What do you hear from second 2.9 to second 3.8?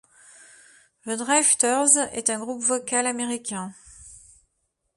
américain.